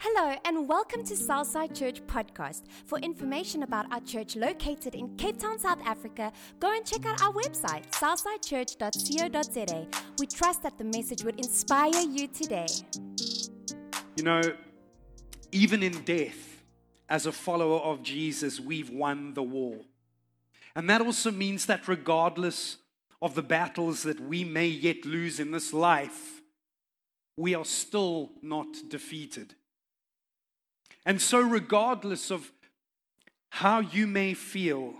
Hello, 0.00 0.32
and 0.44 0.68
welcome 0.68 1.02
to 1.02 1.16
Southside 1.16 1.74
Church 1.74 2.00
Podcast. 2.06 2.66
For 2.86 2.98
information 3.00 3.64
about 3.64 3.92
our 3.92 4.00
church 4.02 4.36
located 4.36 4.94
in 4.94 5.16
Cape 5.16 5.40
Town, 5.40 5.58
South 5.58 5.80
Africa, 5.84 6.32
go 6.60 6.72
and 6.72 6.86
check 6.86 7.04
out 7.04 7.20
our 7.20 7.32
website, 7.32 7.90
southsidechurch.co.za. 7.90 9.86
We 10.20 10.26
trust 10.28 10.62
that 10.62 10.78
the 10.78 10.84
message 10.84 11.24
would 11.24 11.36
inspire 11.40 12.00
you 12.00 12.28
today. 12.28 12.68
You 14.16 14.22
know, 14.22 14.40
even 15.50 15.82
in 15.82 16.04
death, 16.04 16.62
as 17.08 17.26
a 17.26 17.32
follower 17.32 17.80
of 17.80 18.04
Jesus, 18.04 18.60
we've 18.60 18.90
won 18.90 19.34
the 19.34 19.42
war. 19.42 19.80
And 20.76 20.88
that 20.88 21.00
also 21.00 21.32
means 21.32 21.66
that 21.66 21.88
regardless 21.88 22.76
of 23.20 23.34
the 23.34 23.42
battles 23.42 24.04
that 24.04 24.20
we 24.20 24.44
may 24.44 24.68
yet 24.68 25.04
lose 25.04 25.40
in 25.40 25.50
this 25.50 25.72
life, 25.72 26.40
we 27.36 27.56
are 27.56 27.64
still 27.64 28.30
not 28.42 28.68
defeated. 28.88 29.56
And 31.08 31.22
so, 31.22 31.40
regardless 31.40 32.30
of 32.30 32.52
how 33.48 33.80
you 33.80 34.06
may 34.06 34.34
feel 34.34 34.92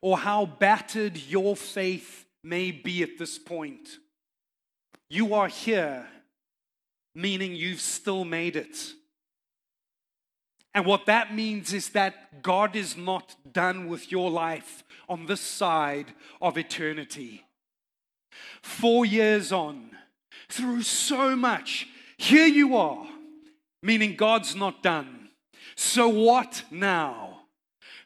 or 0.00 0.18
how 0.18 0.46
battered 0.46 1.16
your 1.16 1.56
faith 1.56 2.26
may 2.44 2.70
be 2.70 3.02
at 3.02 3.18
this 3.18 3.36
point, 3.36 3.98
you 5.10 5.34
are 5.34 5.48
here, 5.48 6.06
meaning 7.12 7.56
you've 7.56 7.80
still 7.80 8.24
made 8.24 8.54
it. 8.54 8.92
And 10.72 10.86
what 10.86 11.06
that 11.06 11.34
means 11.34 11.72
is 11.72 11.88
that 11.88 12.40
God 12.40 12.76
is 12.76 12.96
not 12.96 13.34
done 13.50 13.88
with 13.88 14.12
your 14.12 14.30
life 14.30 14.84
on 15.08 15.26
this 15.26 15.40
side 15.40 16.06
of 16.40 16.56
eternity. 16.56 17.44
Four 18.62 19.04
years 19.04 19.50
on, 19.50 19.90
through 20.48 20.82
so 20.82 21.34
much, 21.34 21.88
here 22.16 22.46
you 22.46 22.76
are, 22.76 23.08
meaning 23.82 24.16
God's 24.16 24.54
not 24.54 24.82
done. 24.82 25.28
So, 25.74 26.08
what 26.08 26.64
now? 26.70 27.42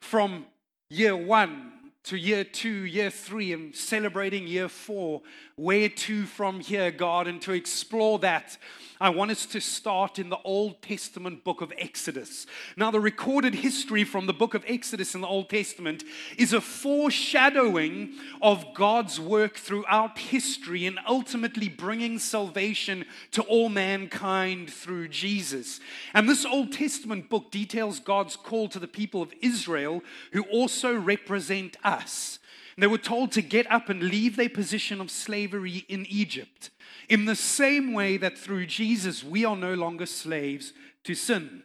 From 0.01 0.47
year 0.89 1.17
one 1.17 1.73
to 2.05 2.17
year 2.17 2.45
two, 2.45 2.85
year 2.85 3.11
three, 3.11 3.53
and 3.53 3.75
celebrating 3.75 4.47
year 4.47 4.69
four, 4.69 5.23
where 5.57 5.89
to 5.89 6.25
from 6.25 6.61
here, 6.61 6.91
God? 6.91 7.27
And 7.27 7.41
to 7.43 7.53
explore 7.53 8.19
that, 8.21 8.57
I 9.03 9.09
want 9.09 9.31
us 9.31 9.47
to 9.47 9.63
start 9.63 10.19
in 10.19 10.29
the 10.29 10.43
Old 10.45 10.83
Testament 10.83 11.43
book 11.43 11.63
of 11.63 11.73
Exodus. 11.79 12.47
Now, 12.77 12.91
the 12.91 13.01
recorded 13.01 13.55
history 13.55 14.05
from 14.05 14.27
the 14.27 14.35
book 14.35 14.53
of 14.53 14.63
Exodus 14.69 15.15
in 15.15 15.23
the 15.23 15.27
Old 15.27 15.49
Testament 15.49 16.05
is 16.37 16.53
a 16.53 16.61
foreshadowing 16.61 18.13
of 18.43 18.75
God's 18.75 19.19
work 19.19 19.57
throughout 19.57 20.19
history 20.19 20.85
and 20.85 20.99
ultimately 21.09 21.71
bringing 21.71 22.19
salvation 22.19 23.07
to 23.31 23.41
all 23.45 23.71
mankind 23.71 24.69
through 24.69 25.09
Jesus. 25.09 25.81
And 26.13 26.29
this 26.29 26.45
Old 26.45 26.71
Testament 26.71 27.31
book 27.31 27.51
details 27.51 28.01
God's 28.01 28.37
call 28.37 28.69
to 28.69 28.79
the 28.79 28.87
people 28.87 29.23
of 29.23 29.33
Israel, 29.41 30.03
who 30.33 30.43
also 30.43 30.95
represent 30.95 31.79
us. 31.83 32.39
They 32.81 32.87
were 32.87 32.99
told 32.99 33.33
to 33.33 33.43
get 33.43 33.71
up 33.71 33.89
and 33.89 34.03
leave 34.03 34.37
their 34.37 34.49
position 34.49 35.01
of 35.01 35.11
slavery 35.11 35.85
in 35.89 36.07
Egypt 36.07 36.71
in 37.09 37.27
the 37.27 37.37
same 37.37 37.93
way 37.93 38.17
that 38.17 38.39
through 38.39 38.67
Jesus 38.67 39.23
we 39.23 39.45
are 39.45 39.57
no 39.57 39.75
longer 39.75 40.07
slaves 40.07 40.73
to 41.05 41.15
sin. 41.15 41.65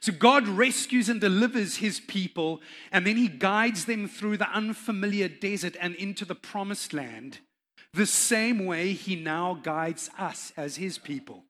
So 0.00 0.12
God 0.12 0.48
rescues 0.48 1.08
and 1.08 1.20
delivers 1.20 1.76
his 1.76 2.00
people, 2.00 2.62
and 2.90 3.06
then 3.06 3.16
he 3.16 3.28
guides 3.28 3.84
them 3.84 4.08
through 4.08 4.38
the 4.38 4.48
unfamiliar 4.50 5.28
desert 5.28 5.76
and 5.78 5.94
into 5.96 6.24
the 6.24 6.34
promised 6.34 6.94
land, 6.94 7.40
the 7.92 8.06
same 8.06 8.64
way 8.64 8.92
he 8.92 9.14
now 9.14 9.54
guides 9.62 10.10
us 10.18 10.52
as 10.56 10.76
his 10.76 10.96
people. 10.96 11.44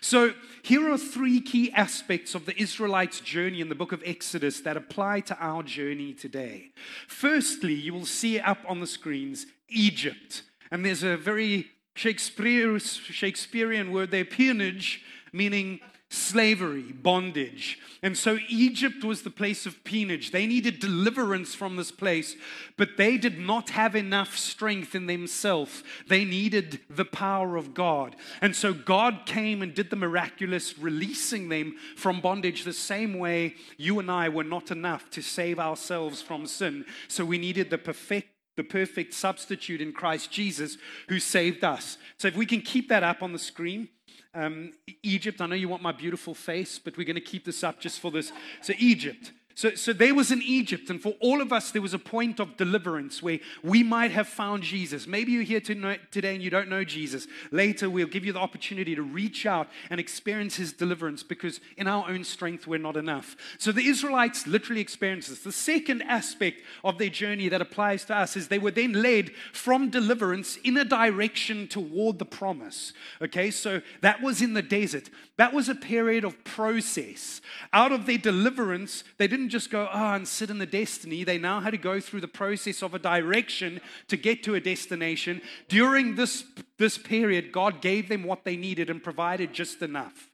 So, 0.00 0.34
here 0.62 0.90
are 0.90 0.98
three 0.98 1.40
key 1.40 1.72
aspects 1.72 2.34
of 2.34 2.46
the 2.46 2.60
Israelites' 2.60 3.20
journey 3.20 3.60
in 3.60 3.68
the 3.68 3.74
book 3.74 3.92
of 3.92 4.02
Exodus 4.04 4.60
that 4.60 4.76
apply 4.76 5.20
to 5.20 5.36
our 5.38 5.62
journey 5.62 6.12
today. 6.12 6.72
Firstly, 7.06 7.74
you 7.74 7.94
will 7.94 8.06
see 8.06 8.38
up 8.38 8.58
on 8.66 8.80
the 8.80 8.86
screens 8.86 9.46
Egypt. 9.68 10.42
And 10.70 10.84
there's 10.84 11.02
a 11.02 11.16
very 11.16 11.70
Shakespearean 11.94 13.92
word 13.92 14.10
there, 14.10 14.24
peonage, 14.24 15.02
meaning 15.32 15.80
slavery, 16.10 16.92
bondage. 16.92 17.78
And 18.02 18.16
so 18.16 18.38
Egypt 18.48 19.04
was 19.04 19.22
the 19.22 19.30
place 19.30 19.66
of 19.66 19.84
peonage. 19.84 20.30
They 20.30 20.46
needed 20.46 20.78
deliverance 20.78 21.54
from 21.54 21.76
this 21.76 21.90
place, 21.90 22.34
but 22.78 22.96
they 22.96 23.18
did 23.18 23.38
not 23.38 23.70
have 23.70 23.94
enough 23.94 24.36
strength 24.36 24.94
in 24.94 25.06
themselves. 25.06 25.82
They 26.08 26.24
needed 26.24 26.80
the 26.88 27.04
power 27.04 27.56
of 27.56 27.74
God. 27.74 28.16
And 28.40 28.56
so 28.56 28.72
God 28.72 29.26
came 29.26 29.60
and 29.60 29.74
did 29.74 29.90
the 29.90 29.96
miraculous, 29.96 30.78
releasing 30.78 31.50
them 31.50 31.76
from 31.96 32.20
bondage 32.20 32.64
the 32.64 32.72
same 32.72 33.18
way 33.18 33.54
you 33.76 33.98
and 33.98 34.10
I 34.10 34.30
were 34.30 34.44
not 34.44 34.70
enough 34.70 35.10
to 35.10 35.22
save 35.22 35.58
ourselves 35.58 36.22
from 36.22 36.46
sin. 36.46 36.86
So 37.08 37.24
we 37.24 37.38
needed 37.38 37.70
the 37.70 37.78
perfect 37.78 38.28
the 38.56 38.64
perfect 38.64 39.14
substitute 39.14 39.80
in 39.80 39.92
Christ 39.92 40.32
Jesus 40.32 40.78
who 41.08 41.20
saved 41.20 41.62
us. 41.62 41.96
So 42.16 42.26
if 42.26 42.36
we 42.36 42.44
can 42.44 42.60
keep 42.60 42.88
that 42.88 43.04
up 43.04 43.22
on 43.22 43.32
the 43.32 43.38
screen. 43.38 43.88
Um, 44.34 44.72
Egypt, 45.02 45.40
I 45.40 45.46
know 45.46 45.54
you 45.54 45.68
want 45.68 45.82
my 45.82 45.92
beautiful 45.92 46.34
face, 46.34 46.78
but 46.78 46.96
we're 46.96 47.04
going 47.04 47.16
to 47.16 47.20
keep 47.20 47.44
this 47.44 47.64
up 47.64 47.80
just 47.80 48.00
for 48.00 48.10
this. 48.10 48.32
So, 48.62 48.72
Egypt. 48.78 49.32
So, 49.58 49.74
so 49.74 49.92
there 49.92 50.14
was 50.14 50.30
in 50.30 50.40
Egypt, 50.40 50.88
and 50.88 51.02
for 51.02 51.14
all 51.18 51.42
of 51.42 51.52
us, 51.52 51.72
there 51.72 51.82
was 51.82 51.92
a 51.92 51.98
point 51.98 52.38
of 52.38 52.56
deliverance 52.56 53.20
where 53.20 53.40
we 53.64 53.82
might 53.82 54.12
have 54.12 54.28
found 54.28 54.62
Jesus. 54.62 55.04
Maybe 55.08 55.32
you're 55.32 55.42
here 55.42 55.60
today 55.60 56.34
and 56.36 56.40
you 56.40 56.48
don't 56.48 56.68
know 56.68 56.84
Jesus. 56.84 57.26
Later, 57.50 57.90
we'll 57.90 58.06
give 58.06 58.24
you 58.24 58.32
the 58.32 58.38
opportunity 58.38 58.94
to 58.94 59.02
reach 59.02 59.46
out 59.46 59.66
and 59.90 59.98
experience 59.98 60.54
his 60.54 60.72
deliverance 60.72 61.24
because 61.24 61.58
in 61.76 61.88
our 61.88 62.08
own 62.08 62.22
strength, 62.22 62.68
we're 62.68 62.78
not 62.78 62.96
enough. 62.96 63.34
So 63.58 63.72
the 63.72 63.88
Israelites 63.88 64.46
literally 64.46 64.80
experienced 64.80 65.28
this. 65.28 65.40
The 65.40 65.50
second 65.50 66.02
aspect 66.02 66.62
of 66.84 66.98
their 66.98 67.10
journey 67.10 67.48
that 67.48 67.60
applies 67.60 68.04
to 68.04 68.16
us 68.16 68.36
is 68.36 68.46
they 68.46 68.60
were 68.60 68.70
then 68.70 68.92
led 68.92 69.32
from 69.52 69.90
deliverance 69.90 70.56
in 70.62 70.76
a 70.76 70.84
direction 70.84 71.66
toward 71.66 72.20
the 72.20 72.24
promise. 72.24 72.92
Okay, 73.20 73.50
so 73.50 73.82
that 74.02 74.22
was 74.22 74.40
in 74.40 74.54
the 74.54 74.62
desert. 74.62 75.10
That 75.36 75.52
was 75.52 75.68
a 75.68 75.74
period 75.74 76.22
of 76.22 76.44
process. 76.44 77.40
Out 77.72 77.90
of 77.90 78.06
their 78.06 78.18
deliverance, 78.18 79.02
they 79.16 79.26
didn't 79.26 79.47
didn't 79.48 79.60
just 79.62 79.70
go, 79.70 79.88
oh, 79.90 80.12
and 80.12 80.28
sit 80.28 80.50
in 80.50 80.58
the 80.58 80.66
destiny. 80.66 81.24
They 81.24 81.38
now 81.38 81.60
had 81.60 81.70
to 81.70 81.78
go 81.78 82.00
through 82.00 82.20
the 82.20 82.28
process 82.28 82.82
of 82.82 82.92
a 82.92 82.98
direction 82.98 83.80
to 84.08 84.18
get 84.18 84.42
to 84.42 84.54
a 84.56 84.60
destination. 84.60 85.40
During 85.68 86.16
this, 86.16 86.44
this 86.76 86.98
period, 86.98 87.50
God 87.50 87.80
gave 87.80 88.10
them 88.10 88.24
what 88.24 88.44
they 88.44 88.56
needed 88.56 88.90
and 88.90 89.02
provided 89.02 89.54
just 89.54 89.80
enough. 89.80 90.27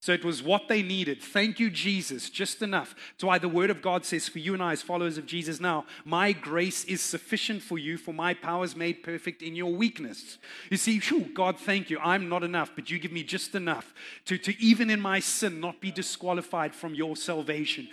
So 0.00 0.12
it 0.12 0.24
was 0.24 0.42
what 0.42 0.68
they 0.68 0.82
needed. 0.82 1.22
Thank 1.22 1.58
you, 1.58 1.70
Jesus, 1.70 2.30
just 2.30 2.62
enough. 2.62 2.94
That's 3.12 3.24
why 3.24 3.38
the 3.38 3.48
word 3.48 3.70
of 3.70 3.82
God 3.82 4.04
says, 4.04 4.28
for 4.28 4.38
you 4.38 4.52
and 4.52 4.62
I, 4.62 4.72
as 4.72 4.82
followers 4.82 5.18
of 5.18 5.26
Jesus 5.26 5.58
now, 5.58 5.84
my 6.04 6.32
grace 6.32 6.84
is 6.84 7.00
sufficient 7.00 7.62
for 7.62 7.78
you, 7.78 7.96
for 7.96 8.12
my 8.12 8.34
power 8.34 8.64
is 8.64 8.76
made 8.76 9.02
perfect 9.02 9.42
in 9.42 9.56
your 9.56 9.72
weakness. 9.72 10.38
You 10.70 10.76
see, 10.76 11.00
whew, 11.00 11.30
God, 11.34 11.58
thank 11.58 11.90
you. 11.90 11.98
I'm 11.98 12.28
not 12.28 12.44
enough, 12.44 12.72
but 12.74 12.90
you 12.90 12.98
give 12.98 13.10
me 13.10 13.24
just 13.24 13.54
enough 13.54 13.94
to, 14.26 14.38
to 14.38 14.54
even 14.62 14.90
in 14.90 15.00
my 15.00 15.18
sin 15.18 15.60
not 15.60 15.80
be 15.80 15.90
disqualified 15.90 16.74
from 16.74 16.94
your 16.94 17.16
salvation. 17.16 17.88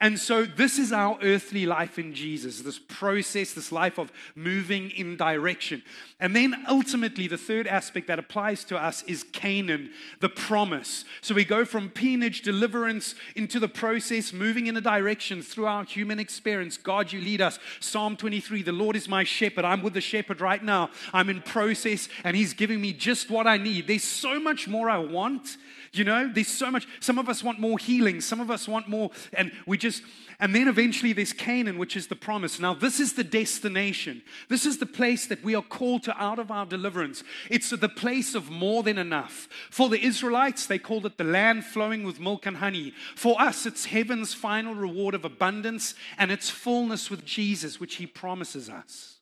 And 0.00 0.18
so, 0.18 0.44
this 0.44 0.78
is 0.78 0.92
our 0.92 1.18
earthly 1.22 1.66
life 1.66 1.98
in 1.98 2.14
Jesus 2.14 2.62
this 2.62 2.78
process, 2.78 3.52
this 3.52 3.72
life 3.72 3.98
of 3.98 4.12
moving 4.34 4.90
in 4.90 5.16
direction. 5.16 5.82
And 6.20 6.34
then 6.34 6.54
ultimately, 6.68 7.28
the 7.28 7.36
third 7.36 7.66
aspect 7.66 8.06
that 8.08 8.18
applies 8.18 8.64
to 8.64 8.78
us 8.78 9.02
is 9.04 9.24
Canaan, 9.24 9.90
the 10.20 10.28
promise. 10.28 11.04
So, 11.20 11.34
we 11.34 11.43
go 11.44 11.64
from 11.64 11.88
peonage, 11.90 12.42
deliverance, 12.42 13.14
into 13.34 13.60
the 13.60 13.68
process, 13.68 14.32
moving 14.32 14.66
in 14.66 14.76
a 14.76 14.80
direction 14.80 15.42
through 15.42 15.66
our 15.66 15.84
human 15.84 16.18
experience. 16.18 16.76
God, 16.76 17.12
you 17.12 17.20
lead 17.20 17.40
us. 17.40 17.58
Psalm 17.80 18.16
23 18.16 18.62
The 18.62 18.72
Lord 18.72 18.96
is 18.96 19.08
my 19.08 19.24
shepherd. 19.24 19.64
I'm 19.64 19.82
with 19.82 19.94
the 19.94 20.00
shepherd 20.00 20.40
right 20.40 20.62
now. 20.62 20.90
I'm 21.12 21.28
in 21.28 21.42
process, 21.42 22.08
and 22.24 22.36
He's 22.36 22.54
giving 22.54 22.80
me 22.80 22.92
just 22.92 23.30
what 23.30 23.46
I 23.46 23.56
need. 23.56 23.86
There's 23.86 24.04
so 24.04 24.38
much 24.40 24.68
more 24.68 24.90
I 24.90 24.98
want. 24.98 25.56
You 25.94 26.04
know, 26.04 26.28
there's 26.32 26.48
so 26.48 26.70
much. 26.70 26.86
Some 27.00 27.18
of 27.18 27.28
us 27.28 27.44
want 27.44 27.60
more 27.60 27.78
healing, 27.78 28.20
some 28.20 28.40
of 28.40 28.50
us 28.50 28.66
want 28.66 28.88
more, 28.88 29.10
and 29.32 29.52
we 29.66 29.78
just, 29.78 30.02
and 30.40 30.54
then 30.54 30.66
eventually 30.66 31.12
there's 31.12 31.32
Canaan, 31.32 31.78
which 31.78 31.96
is 31.96 32.08
the 32.08 32.16
promise. 32.16 32.58
Now, 32.58 32.74
this 32.74 32.98
is 32.98 33.12
the 33.12 33.22
destination. 33.22 34.22
This 34.48 34.66
is 34.66 34.78
the 34.78 34.86
place 34.86 35.26
that 35.28 35.44
we 35.44 35.54
are 35.54 35.62
called 35.62 36.02
to 36.04 36.22
out 36.22 36.38
of 36.38 36.50
our 36.50 36.66
deliverance. 36.66 37.22
It's 37.48 37.70
the 37.70 37.88
place 37.88 38.34
of 38.34 38.50
more 38.50 38.82
than 38.82 38.98
enough. 38.98 39.48
For 39.70 39.88
the 39.88 40.04
Israelites, 40.04 40.66
they 40.66 40.78
called 40.78 41.06
it 41.06 41.16
the 41.16 41.24
land 41.24 41.64
flowing 41.64 42.04
with 42.04 42.18
milk 42.18 42.46
and 42.46 42.56
honey. 42.56 42.92
For 43.14 43.40
us, 43.40 43.64
it's 43.64 43.86
heaven's 43.86 44.34
final 44.34 44.74
reward 44.74 45.14
of 45.14 45.24
abundance 45.24 45.94
and 46.18 46.32
its 46.32 46.50
fullness 46.50 47.10
with 47.10 47.24
Jesus, 47.24 47.78
which 47.78 47.96
he 47.96 48.06
promises 48.06 48.68
us. 48.68 49.18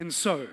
And 0.00 0.14
so, 0.14 0.46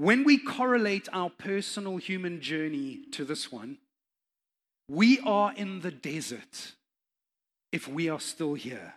when 0.00 0.24
we 0.24 0.38
correlate 0.38 1.10
our 1.12 1.28
personal 1.28 1.98
human 1.98 2.40
journey 2.40 3.00
to 3.12 3.22
this 3.22 3.52
one, 3.52 3.76
we 4.88 5.20
are 5.20 5.52
in 5.54 5.80
the 5.80 5.90
desert 5.90 6.72
if 7.70 7.86
we 7.86 8.08
are 8.08 8.18
still 8.18 8.54
here. 8.54 8.94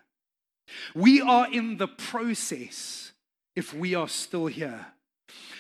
We 0.96 1.20
are 1.20 1.52
in 1.52 1.76
the 1.76 1.90
process 1.90 3.12
if 3.54 3.74
we 3.74 3.96
are 3.96 4.08
still 4.08 4.48
here. 4.48 4.93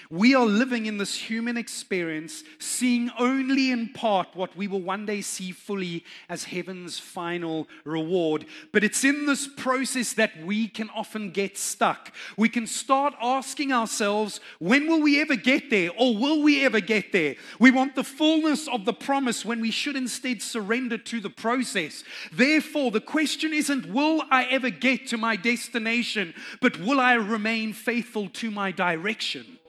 We 0.10 0.36
are 0.36 0.46
living 0.46 0.86
in 0.86 0.98
this 0.98 1.16
human 1.16 1.58
experience, 1.58 2.44
seeing 2.60 3.10
only 3.18 3.72
in 3.72 3.90
part 3.90 4.28
what 4.34 4.56
we 4.56 4.68
will 4.68 4.82
one 4.82 5.06
day 5.06 5.22
see 5.22 5.52
fully 5.52 6.04
as 6.30 6.46
heaven's 6.46 7.00
final 7.00 7.68
reward. 7.84 8.46
But 8.72 8.84
it's 8.84 9.04
in 9.04 9.26
this 9.26 9.48
process 9.48 10.14
that 10.14 10.32
we 10.44 10.68
can 10.68 10.90
often 10.92 11.32
get 11.32 11.58
stuck. 11.58 12.14
We 12.38 12.50
can 12.50 12.68
start 12.68 13.14
asking 13.22 13.72
ourselves, 13.72 14.40
when 14.60 14.88
will 14.88 15.02
we 15.02 15.22
ever 15.22 15.36
get 15.36 15.70
there? 15.70 15.90
Or 15.98 16.18
will 16.18 16.42
we 16.42 16.66
ever 16.66 16.80
get 16.80 17.12
there? 17.12 17.36
We 17.60 17.72
want 17.72 17.96
the 17.96 18.04
fullness 18.04 18.68
of 18.68 18.86
the 18.86 18.94
promise 18.94 19.46
when 19.46 19.62
we 19.62 19.72
should 19.72 19.96
instead 19.96 20.42
surrender 20.42 20.98
to 20.98 21.20
the 21.20 21.30
process. 21.30 22.04
Therefore, 22.32 22.92
the 22.92 23.02
question 23.02 23.54
isn't, 23.54 23.88
will 23.88 24.24
I 24.30 24.46
ever 24.46 24.70
get 24.70 25.08
to 25.08 25.18
my 25.18 25.36
destination, 25.36 26.34
but 26.62 26.80
will 26.80 27.00
I 27.00 27.14
remain 27.14 27.74
faithful 27.74 28.30
to 28.30 28.52
my 28.52 28.72
direction? 28.72 29.60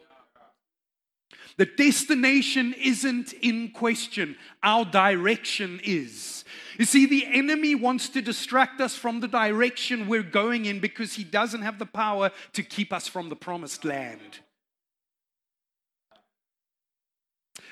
The 1.56 1.66
destination 1.66 2.74
isn't 2.74 3.32
in 3.32 3.70
question, 3.70 4.36
our 4.62 4.84
direction 4.84 5.80
is. 5.84 6.44
You 6.78 6.84
see, 6.84 7.06
the 7.06 7.26
enemy 7.26 7.76
wants 7.76 8.08
to 8.10 8.22
distract 8.22 8.80
us 8.80 8.96
from 8.96 9.20
the 9.20 9.28
direction 9.28 10.08
we're 10.08 10.24
going 10.24 10.64
in 10.64 10.80
because 10.80 11.14
he 11.14 11.22
doesn't 11.22 11.62
have 11.62 11.78
the 11.78 11.86
power 11.86 12.32
to 12.54 12.62
keep 12.62 12.92
us 12.92 13.06
from 13.06 13.28
the 13.28 13.36
promised 13.36 13.84
land. 13.84 14.40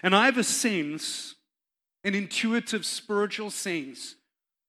And 0.05 0.15
I 0.15 0.27
have 0.27 0.39
a 0.39 0.45
sense, 0.45 1.35
an 2.05 2.15
intuitive 2.15 2.87
spiritual 2.87 3.51
sense, 3.51 4.15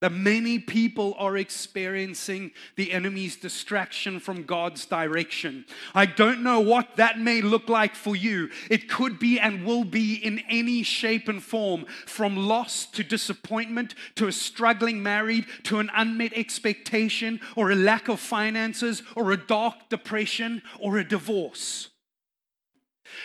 that 0.04 0.12
many 0.12 0.60
people 0.60 1.16
are 1.18 1.38
experiencing 1.38 2.52
the 2.76 2.92
enemy's 2.92 3.38
distraction 3.38 4.20
from 4.20 4.44
God's 4.44 4.86
direction. 4.86 5.64
I 5.96 6.06
don't 6.08 6.44
know 6.44 6.60
what 6.60 6.98
that 6.98 7.20
may 7.20 7.40
look 7.40 7.70
like 7.70 7.96
for 7.96 8.14
you. 8.14 8.50
It 8.70 8.90
could 8.90 9.18
be 9.18 9.40
and 9.40 9.66
will 9.66 9.86
be 9.86 10.16
in 10.16 10.40
any 10.50 10.84
shape 10.84 11.30
and 11.30 11.42
form, 11.42 11.86
from 12.06 12.36
loss 12.36 12.86
to 12.88 13.02
disappointment 13.02 13.96
to 14.16 14.28
a 14.28 14.34
struggling 14.34 15.02
married 15.02 15.46
to 15.64 15.80
an 15.80 15.90
unmet 15.96 16.34
expectation 16.34 17.40
or 17.56 17.72
a 17.72 17.76
lack 17.76 18.10
of 18.10 18.20
finances 18.20 19.04
or 19.16 19.32
a 19.32 19.38
dark 19.38 19.88
depression 19.88 20.64
or 20.82 20.98
a 20.98 21.08
divorce. 21.08 21.93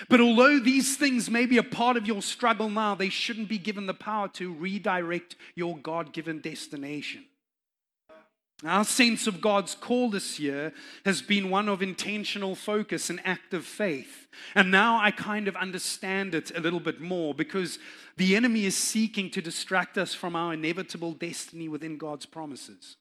But 0.09 0.21
although 0.21 0.59
these 0.59 0.97
things 0.97 1.31
may 1.31 1.47
be 1.47 1.59
a 1.59 1.63
part 1.63 1.97
of 1.97 2.07
your 2.07 2.23
struggle 2.23 2.69
now, 2.69 2.95
they 2.95 3.09
shouldn't 3.09 3.49
be 3.49 3.59
given 3.59 3.87
the 3.87 3.95
power 3.95 4.29
to 4.35 4.53
redirect 4.53 5.37
your 5.55 5.77
God 5.77 6.13
given 6.13 6.41
destination. 6.41 7.25
Our 8.65 8.85
sense 8.85 9.29
of 9.29 9.41
God's 9.41 9.77
call 9.77 10.11
this 10.11 10.41
year 10.41 10.73
has 11.05 11.23
been 11.23 11.49
one 11.49 11.69
of 11.69 11.81
intentional 11.81 12.57
focus 12.57 13.09
and 13.09 13.21
active 13.25 13.65
faith. 13.65 14.27
And 14.57 14.73
now 14.73 14.99
I 15.01 15.13
kind 15.13 15.47
of 15.47 15.55
understand 15.55 16.35
it 16.35 16.51
a 16.57 16.61
little 16.61 16.81
bit 16.81 17.01
more 17.01 17.35
because 17.35 17.79
the 18.17 18.35
enemy 18.35 18.65
is 18.65 18.77
seeking 18.77 19.31
to 19.31 19.41
distract 19.41 19.97
us 19.97 20.13
from 20.13 20.35
our 20.35 20.55
inevitable 20.55 21.13
destiny 21.13 21.69
within 21.69 21.99
God's 21.99 22.27
promises. 22.27 22.98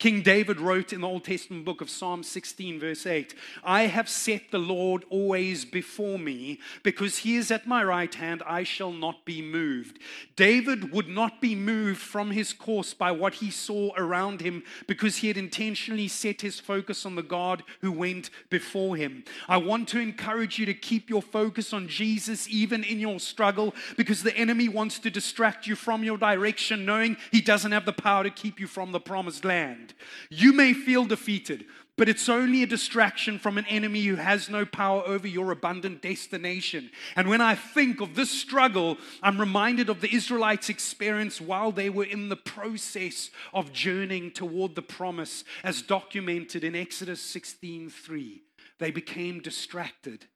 King 0.00 0.22
David 0.22 0.62
wrote 0.62 0.94
in 0.94 1.02
the 1.02 1.06
Old 1.06 1.24
Testament 1.24 1.66
book 1.66 1.82
of 1.82 1.90
Psalm 1.90 2.22
16, 2.22 2.80
verse 2.80 3.04
8 3.04 3.34
I 3.62 3.82
have 3.82 4.08
set 4.08 4.50
the 4.50 4.58
Lord 4.58 5.04
always 5.10 5.66
before 5.66 6.18
me, 6.18 6.58
because 6.82 7.18
he 7.18 7.36
is 7.36 7.50
at 7.50 7.66
my 7.66 7.84
right 7.84 8.14
hand, 8.14 8.42
I 8.46 8.62
shall 8.62 8.92
not 8.92 9.26
be 9.26 9.42
moved. 9.42 9.98
David 10.36 10.90
would 10.90 11.08
not 11.08 11.42
be 11.42 11.54
moved 11.54 12.00
from 12.00 12.30
his 12.30 12.54
course 12.54 12.94
by 12.94 13.12
what 13.12 13.34
he 13.34 13.50
saw 13.50 13.90
around 13.94 14.40
him, 14.40 14.62
because 14.86 15.18
he 15.18 15.28
had 15.28 15.36
intentionally 15.36 16.08
set 16.08 16.40
his 16.40 16.58
focus 16.58 17.04
on 17.04 17.14
the 17.14 17.22
God 17.22 17.62
who 17.82 17.92
went 17.92 18.30
before 18.48 18.96
him. 18.96 19.22
I 19.48 19.58
want 19.58 19.86
to 19.88 20.00
encourage 20.00 20.58
you 20.58 20.64
to 20.64 20.72
keep 20.72 21.10
your 21.10 21.20
focus 21.20 21.74
on 21.74 21.88
Jesus 21.88 22.48
even 22.48 22.84
in 22.84 23.00
your 23.00 23.20
struggle, 23.20 23.74
because 23.98 24.22
the 24.22 24.34
enemy 24.34 24.66
wants 24.66 24.98
to 25.00 25.10
distract 25.10 25.66
you 25.66 25.76
from 25.76 26.02
your 26.02 26.16
direction, 26.16 26.86
knowing 26.86 27.18
he 27.30 27.42
doesn't 27.42 27.72
have 27.72 27.84
the 27.84 27.92
power 27.92 28.24
to 28.24 28.30
keep 28.30 28.58
you 28.58 28.66
from 28.66 28.92
the 28.92 28.98
promised 28.98 29.44
land. 29.44 29.89
You 30.28 30.52
may 30.52 30.72
feel 30.72 31.04
defeated, 31.04 31.64
but 31.96 32.08
it's 32.08 32.28
only 32.30 32.62
a 32.62 32.66
distraction 32.66 33.38
from 33.38 33.58
an 33.58 33.66
enemy 33.66 34.02
who 34.04 34.14
has 34.14 34.48
no 34.48 34.64
power 34.64 35.02
over 35.04 35.28
your 35.28 35.50
abundant 35.50 36.00
destination. 36.00 36.90
And 37.14 37.28
when 37.28 37.42
I 37.42 37.54
think 37.54 38.00
of 38.00 38.14
this 38.14 38.30
struggle, 38.30 38.96
I'm 39.22 39.38
reminded 39.38 39.90
of 39.90 40.00
the 40.00 40.14
Israelites' 40.14 40.70
experience 40.70 41.40
while 41.40 41.72
they 41.72 41.90
were 41.90 42.04
in 42.04 42.30
the 42.30 42.36
process 42.36 43.30
of 43.52 43.72
journeying 43.72 44.30
toward 44.30 44.76
the 44.76 44.82
promise, 44.82 45.44
as 45.62 45.82
documented 45.82 46.64
in 46.64 46.74
Exodus 46.74 47.20
16:3. 47.20 48.44
They 48.78 48.90
became 48.90 49.40
distracted. 49.40 50.26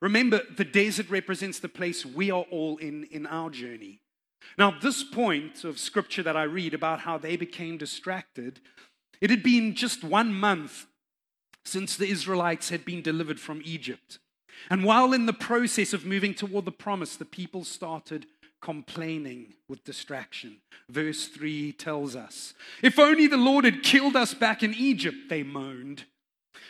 Remember, 0.00 0.42
the 0.56 0.64
desert 0.64 1.08
represents 1.08 1.60
the 1.60 1.68
place 1.68 2.04
we 2.04 2.30
are 2.32 2.46
all 2.50 2.78
in 2.78 3.04
in 3.04 3.26
our 3.26 3.50
journey. 3.50 4.00
Now, 4.58 4.70
this 4.70 5.04
point 5.04 5.64
of 5.64 5.78
scripture 5.78 6.22
that 6.22 6.36
I 6.36 6.44
read 6.44 6.74
about 6.74 7.00
how 7.00 7.18
they 7.18 7.36
became 7.36 7.76
distracted 7.76 8.60
it 9.20 9.30
had 9.30 9.42
been 9.42 9.74
just 9.74 10.04
one 10.04 10.34
month 10.34 10.86
since 11.64 11.96
the 11.96 12.08
Israelites 12.08 12.68
had 12.68 12.84
been 12.84 13.02
delivered 13.02 13.40
from 13.40 13.62
Egypt. 13.64 14.18
And 14.70 14.84
while 14.84 15.12
in 15.12 15.26
the 15.26 15.32
process 15.32 15.92
of 15.92 16.04
moving 16.04 16.34
toward 16.34 16.64
the 16.64 16.72
promise, 16.72 17.16
the 17.16 17.24
people 17.24 17.64
started 17.64 18.26
complaining 18.60 19.54
with 19.68 19.84
distraction. 19.84 20.58
Verse 20.88 21.28
3 21.28 21.72
tells 21.72 22.16
us 22.16 22.54
If 22.82 22.98
only 22.98 23.26
the 23.26 23.36
Lord 23.36 23.64
had 23.64 23.82
killed 23.82 24.16
us 24.16 24.34
back 24.34 24.62
in 24.62 24.74
Egypt, 24.74 25.28
they 25.28 25.42
moaned. 25.42 26.04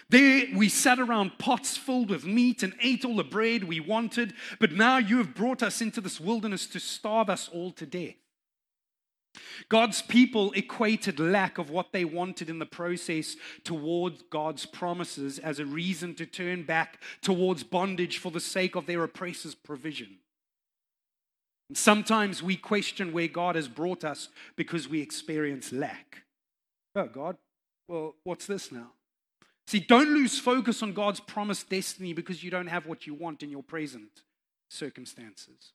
There 0.09 0.45
we 0.55 0.69
sat 0.69 0.99
around 0.99 1.39
pots 1.39 1.77
filled 1.77 2.11
with 2.11 2.25
meat 2.25 2.63
and 2.63 2.75
ate 2.81 3.05
all 3.05 3.17
the 3.17 3.25
bread 3.25 3.65
we 3.65 3.81
wanted, 3.81 4.35
but 4.61 4.73
now 4.73 4.99
you 4.99 5.19
have 5.19 5.35
brought 5.35 5.63
us 5.63 5.81
into 5.81 6.01
this 6.01 6.21
wilderness 6.21 6.67
to 6.69 6.81
starve 6.81 7.29
us 7.29 7.49
all 7.53 7.73
to 7.73 7.87
death. 7.87 8.15
God's 9.69 10.03
people 10.03 10.53
equated 10.53 11.19
lack 11.19 11.59
of 11.59 11.71
what 11.71 11.93
they 11.93 12.05
wanted 12.05 12.49
in 12.49 12.59
the 12.59 12.67
process 12.67 13.37
towards 13.65 14.23
God's 14.31 14.67
promises 14.67 15.39
as 15.39 15.59
a 15.59 15.67
reason 15.67 16.15
to 16.15 16.27
turn 16.27 16.63
back 16.65 17.01
towards 17.21 17.63
bondage 17.63 18.19
for 18.19 18.31
the 18.31 18.41
sake 18.41 18.77
of 18.77 18.87
their 18.87 19.03
oppressor's 19.03 19.55
provision. 19.55 20.19
Sometimes 21.75 22.43
we 22.43 22.57
question 22.57 23.13
where 23.13 23.29
God 23.29 23.57
has 23.57 23.67
brought 23.67 24.05
us 24.05 24.29
because 24.55 24.89
we 24.89 25.01
experience 25.01 25.73
lack. 25.73 26.23
Oh, 26.95 27.07
God, 27.07 27.37
well, 27.89 28.15
what's 28.25 28.47
this 28.47 28.71
now? 28.71 28.93
See, 29.67 29.81
don't 29.81 30.11
lose 30.11 30.39
focus 30.39 30.83
on 30.83 30.93
God's 30.93 31.21
promised 31.21 31.69
destiny 31.69 32.13
because 32.13 32.45
you 32.45 32.51
don't 32.51 32.69
have 32.69 32.87
what 32.87 33.07
you 33.07 33.15
want 33.15 33.43
in 33.43 33.51
your 33.51 33.65
present 33.65 34.23
circumstances 34.69 35.73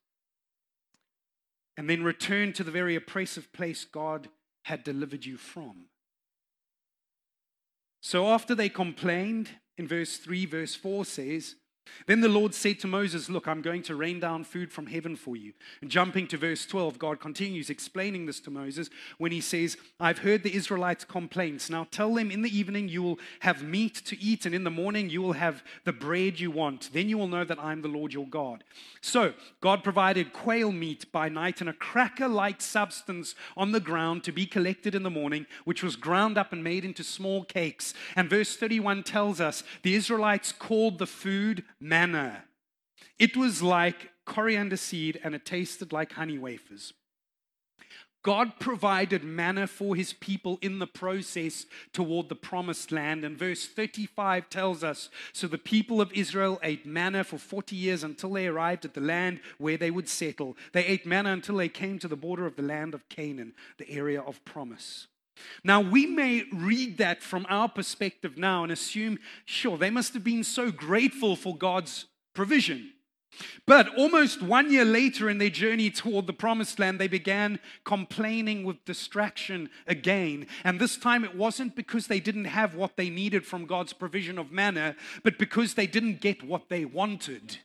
and 1.78 1.90
then 1.90 2.04
return 2.04 2.54
to 2.54 2.64
the 2.64 2.72
very 2.72 2.96
oppressive 2.96 3.52
place 3.54 3.86
God 3.86 4.30
had 4.64 4.84
delivered 4.84 5.26
you 5.26 5.38
from. 5.38 5.88
So 8.02 8.28
after 8.28 8.56
they 8.56 8.70
complained, 8.70 9.50
in 9.78 9.88
verse 9.88 10.18
3, 10.18 10.46
verse 10.46 10.76
4 10.76 11.06
says, 11.06 11.56
then 12.08 12.22
the 12.22 12.30
Lord 12.30 12.54
said 12.54 12.80
to 12.80 12.88
Moses, 12.88 13.30
Look, 13.30 13.48
I'm 13.48 13.62
going 13.62 13.84
to 13.84 13.96
rain 13.96 14.20
down 14.20 14.44
food 14.44 14.72
from 14.72 14.88
heaven 14.88 15.16
for 15.16 15.36
you. 15.36 15.54
And 15.82 15.90
jumping 15.90 16.28
to 16.28 16.38
verse 16.38 16.66
12, 16.66 16.98
God 17.00 17.20
continues 17.20 17.70
explaining 17.70 18.26
this 18.26 18.40
to 18.42 18.52
Moses 18.52 18.90
when 19.18 19.32
he 19.32 19.42
says, 19.42 19.78
I've 20.00 20.20
heard 20.20 20.44
the 20.44 20.56
Israelites' 20.56 21.06
complaints. 21.06 21.70
Now 21.70 21.88
tell 21.90 22.14
them 22.14 22.32
in 22.32 22.42
the 22.42 22.56
evening 22.56 22.88
you 22.88 23.04
will 23.04 23.20
have 23.42 23.64
meat 23.64 23.96
to 24.06 24.20
eat, 24.22 24.46
and 24.46 24.56
in 24.56 24.64
the 24.64 24.70
morning 24.70 25.10
you 25.10 25.22
will 25.22 25.34
have 25.34 25.64
the 25.84 25.94
bread 25.94 26.40
you 26.40 26.52
want. 26.52 26.90
Then 26.94 27.10
you 27.10 27.18
will 27.18 27.28
know 27.28 27.44
that 27.44 27.60
I'm 27.60 27.82
the 27.82 27.88
Lord 27.88 28.14
your 28.14 28.28
God. 28.28 28.64
So 29.02 29.34
God 29.60 29.84
provided 29.84 30.34
quail 30.34 30.72
meat 30.72 31.12
by 31.12 31.30
night 31.30 31.62
and 31.62 31.70
a 31.70 31.74
cracker 31.74 32.28
like 32.28 32.62
substance 32.62 33.36
on 33.56 33.72
the 33.72 33.80
ground 33.80 34.24
to 34.24 34.32
be 34.32 34.46
collected 34.46 34.96
in 34.96 35.04
the 35.04 35.10
morning, 35.10 35.46
which 35.66 35.84
was 35.84 35.96
ground 35.96 36.38
up 36.38 36.54
and 36.54 36.64
made 36.64 36.86
into 36.86 37.04
small 37.04 37.44
cakes. 37.44 37.94
And 38.16 38.30
verse 38.30 38.56
31 38.56 39.04
tells 39.04 39.42
us 39.42 39.64
the 39.84 39.96
Israelites 39.96 40.52
called 40.52 41.00
the 41.00 41.08
food 41.08 41.64
manna. 41.82 42.44
It 43.18 43.36
was 43.36 43.62
like 43.62 44.12
coriander 44.26 44.78
seed 44.78 45.20
and 45.24 45.36
it 45.36 45.46
tasted 45.46 45.92
like 45.92 46.14
honey 46.14 46.38
wafers. 46.38 46.94
God 48.24 48.60
provided 48.60 49.24
manna 49.24 49.66
for 49.66 49.96
his 49.96 50.14
people 50.14 50.60
in 50.62 50.78
the 50.78 50.86
process 50.86 51.66
toward 51.92 52.30
the 52.30 52.36
promised 52.36 52.92
land. 52.92 53.26
And 53.26 53.38
verse 53.38 53.66
35 53.66 54.48
tells 54.50 54.84
us 54.84 55.10
So 55.34 55.48
the 55.48 55.58
people 55.58 56.00
of 56.00 56.14
Israel 56.14 56.60
ate 56.62 56.86
manna 56.86 57.24
for 57.24 57.40
40 57.40 57.76
years 57.76 58.04
until 58.04 58.34
they 58.34 58.46
arrived 58.46 58.86
at 58.86 58.94
the 58.94 59.02
land 59.02 59.40
where 59.58 59.78
they 59.78 59.90
would 59.90 60.08
settle. 60.08 60.56
They 60.72 60.86
ate 60.86 61.06
manna 61.06 61.34
until 61.34 61.58
they 61.58 61.70
came 61.70 61.98
to 62.00 62.08
the 62.08 62.16
border 62.16 62.46
of 62.46 62.56
the 62.56 62.62
land 62.62 62.94
of 62.94 63.10
Canaan, 63.10 63.54
the 63.78 63.90
area 63.90 64.22
of 64.22 64.44
promise. 64.46 65.08
Now, 65.64 65.82
we 65.82 66.06
may 66.06 66.44
read 66.52 66.98
that 66.98 67.24
from 67.24 67.46
our 67.50 67.70
perspective 67.70 68.38
now 68.38 68.64
and 68.64 68.72
assume, 68.72 69.20
sure, 69.46 69.78
they 69.78 69.90
must 69.90 70.14
have 70.14 70.24
been 70.24 70.44
so 70.44 70.72
grateful 70.72 71.36
for 71.36 71.56
God's 71.56 72.06
provision. 72.34 72.94
But 73.66 73.96
almost 73.96 74.42
one 74.42 74.72
year 74.72 74.84
later 74.84 75.30
in 75.30 75.38
their 75.38 75.50
journey 75.50 75.90
toward 75.90 76.28
the 76.28 76.34
promised 76.34 76.80
land, 76.80 77.00
they 77.00 77.08
began 77.08 77.60
complaining 77.86 78.64
with 78.64 78.84
distraction 78.86 79.70
again. 79.88 80.48
And 80.64 80.80
this 80.80 80.98
time 80.98 81.24
it 81.24 81.36
wasn't 81.36 81.76
because 81.76 82.08
they 82.08 82.20
didn't 82.20 82.46
have 82.46 82.76
what 82.76 82.98
they 82.98 83.10
needed 83.10 83.46
from 83.46 83.66
God's 83.66 83.94
provision 83.94 84.38
of 84.38 84.52
manna, 84.52 84.96
but 85.24 85.40
because 85.40 85.76
they 85.76 85.88
didn't 85.88 86.22
get 86.22 86.44
what 86.44 86.70
they 86.70 86.84
wanted. 86.86 87.60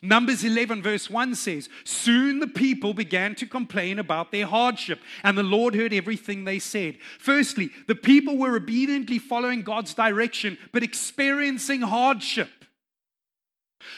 Numbers 0.00 0.44
11, 0.44 0.82
verse 0.82 1.10
1 1.10 1.34
says, 1.34 1.68
Soon 1.84 2.38
the 2.38 2.46
people 2.46 2.94
began 2.94 3.34
to 3.36 3.46
complain 3.46 3.98
about 3.98 4.30
their 4.30 4.46
hardship, 4.46 5.00
and 5.24 5.36
the 5.36 5.42
Lord 5.42 5.74
heard 5.74 5.92
everything 5.92 6.44
they 6.44 6.60
said. 6.60 6.98
Firstly, 7.18 7.70
the 7.88 7.96
people 7.96 8.36
were 8.36 8.56
obediently 8.56 9.18
following 9.18 9.62
God's 9.62 9.94
direction, 9.94 10.56
but 10.72 10.84
experiencing 10.84 11.80
hardship. 11.80 12.48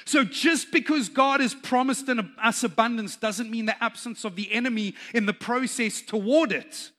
So, 0.04 0.24
just 0.24 0.72
because 0.72 1.08
God 1.08 1.40
has 1.40 1.54
promised 1.54 2.08
us 2.08 2.64
abundance 2.64 3.16
doesn't 3.16 3.50
mean 3.50 3.66
the 3.66 3.82
absence 3.82 4.24
of 4.24 4.36
the 4.36 4.52
enemy 4.52 4.94
in 5.12 5.26
the 5.26 5.32
process 5.32 6.00
toward 6.00 6.52
it. 6.52 6.90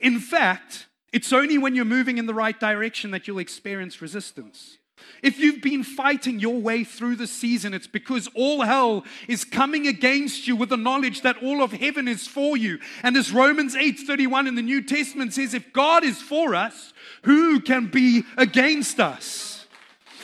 In 0.00 0.18
fact, 0.18 0.86
it's 1.12 1.32
only 1.32 1.58
when 1.58 1.74
you're 1.74 1.84
moving 1.84 2.18
in 2.18 2.26
the 2.26 2.34
right 2.34 2.58
direction 2.58 3.10
that 3.12 3.28
you'll 3.28 3.38
experience 3.38 4.02
resistance. 4.02 4.78
If 5.22 5.38
you've 5.38 5.62
been 5.62 5.82
fighting 5.82 6.38
your 6.38 6.60
way 6.60 6.84
through 6.84 7.16
the 7.16 7.26
season, 7.26 7.74
it's 7.74 7.86
because 7.86 8.28
all 8.34 8.62
hell 8.62 9.04
is 9.28 9.44
coming 9.44 9.86
against 9.86 10.46
you 10.46 10.56
with 10.56 10.68
the 10.68 10.76
knowledge 10.76 11.22
that 11.22 11.42
all 11.42 11.62
of 11.62 11.72
heaven 11.72 12.08
is 12.08 12.26
for 12.26 12.56
you. 12.56 12.78
And 13.02 13.16
as 13.16 13.32
Romans 13.32 13.74
8:31 13.74 14.46
in 14.46 14.54
the 14.54 14.62
New 14.62 14.82
Testament 14.82 15.32
says, 15.32 15.54
if 15.54 15.72
God 15.72 16.04
is 16.04 16.20
for 16.20 16.54
us, 16.54 16.92
who 17.22 17.60
can 17.60 17.86
be 17.86 18.24
against 18.36 19.00
us? 19.00 19.66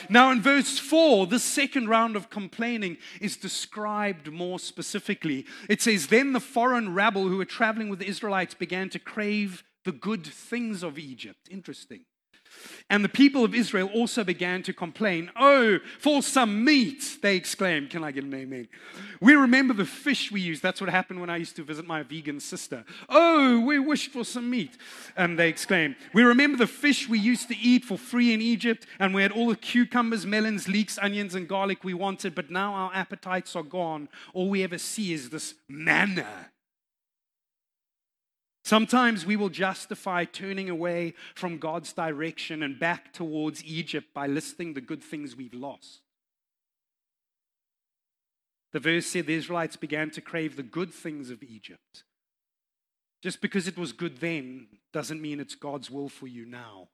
Now, 0.09 0.31
in 0.31 0.41
verse 0.41 0.77
4, 0.77 1.27
the 1.27 1.39
second 1.39 1.87
round 1.87 2.17
of 2.17 2.29
complaining 2.29 2.97
is 3.21 3.37
described 3.37 4.29
more 4.29 4.59
specifically. 4.59 5.45
It 5.69 5.81
says, 5.81 6.07
Then 6.07 6.33
the 6.33 6.41
foreign 6.41 6.93
rabble 6.93 7.29
who 7.29 7.37
were 7.37 7.45
traveling 7.45 7.87
with 7.87 7.99
the 7.99 8.07
Israelites 8.07 8.53
began 8.53 8.89
to 8.89 8.99
crave 8.99 9.63
the 9.85 9.93
good 9.93 10.25
things 10.25 10.83
of 10.83 10.99
Egypt. 10.99 11.47
Interesting. 11.49 12.01
And 12.89 13.03
the 13.03 13.09
people 13.09 13.43
of 13.43 13.55
Israel 13.55 13.89
also 13.93 14.23
began 14.23 14.63
to 14.63 14.73
complain. 14.73 15.31
Oh, 15.35 15.79
for 15.99 16.21
some 16.21 16.63
meat, 16.63 17.17
they 17.21 17.35
exclaimed. 17.35 17.89
Can 17.89 18.03
I 18.03 18.11
get 18.11 18.23
an 18.23 18.33
amen? 18.33 18.67
We 19.19 19.33
remember 19.33 19.73
the 19.73 19.85
fish 19.85 20.31
we 20.31 20.41
used. 20.41 20.61
That's 20.61 20.81
what 20.81 20.89
happened 20.89 21.21
when 21.21 21.29
I 21.29 21.37
used 21.37 21.55
to 21.55 21.63
visit 21.63 21.87
my 21.87 22.03
vegan 22.03 22.39
sister. 22.39 22.83
Oh, 23.07 23.59
we 23.61 23.79
wished 23.79 24.11
for 24.11 24.23
some 24.25 24.49
meat. 24.49 24.77
And 25.15 25.39
they 25.39 25.49
exclaimed. 25.49 25.95
We 26.13 26.23
remember 26.23 26.57
the 26.57 26.67
fish 26.67 27.07
we 27.07 27.19
used 27.19 27.47
to 27.47 27.57
eat 27.57 27.85
for 27.85 27.97
free 27.97 28.33
in 28.33 28.41
Egypt, 28.41 28.85
and 28.99 29.13
we 29.13 29.21
had 29.21 29.31
all 29.31 29.47
the 29.47 29.55
cucumbers, 29.55 30.25
melons, 30.25 30.67
leeks, 30.67 30.97
onions, 31.01 31.35
and 31.35 31.47
garlic 31.47 31.83
we 31.83 31.93
wanted, 31.93 32.35
but 32.35 32.51
now 32.51 32.73
our 32.73 32.91
appetites 32.93 33.55
are 33.55 33.63
gone. 33.63 34.09
All 34.33 34.49
we 34.49 34.63
ever 34.63 34.77
see 34.77 35.13
is 35.13 35.29
this 35.29 35.55
manna 35.69 36.50
Sometimes 38.71 39.25
we 39.25 39.35
will 39.35 39.49
justify 39.49 40.23
turning 40.23 40.69
away 40.69 41.13
from 41.35 41.57
God's 41.57 41.91
direction 41.91 42.63
and 42.63 42.79
back 42.79 43.11
towards 43.11 43.65
Egypt 43.65 44.13
by 44.13 44.27
listing 44.27 44.75
the 44.75 44.79
good 44.79 45.03
things 45.03 45.35
we've 45.35 45.53
lost. 45.53 45.99
The 48.71 48.79
verse 48.79 49.07
said 49.07 49.25
the 49.25 49.33
Israelites 49.33 49.75
began 49.75 50.09
to 50.11 50.21
crave 50.21 50.55
the 50.55 50.63
good 50.63 50.93
things 50.93 51.29
of 51.31 51.43
Egypt. 51.43 52.05
Just 53.21 53.41
because 53.41 53.67
it 53.67 53.77
was 53.77 53.91
good 53.91 54.19
then 54.19 54.67
doesn't 54.93 55.21
mean 55.21 55.41
it's 55.41 55.55
God's 55.55 55.91
will 55.91 56.07
for 56.07 56.27
you 56.27 56.45
now. 56.45 56.87